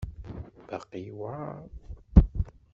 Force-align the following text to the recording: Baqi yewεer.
Baqi 0.67 0.97
yewεer. 1.05 1.59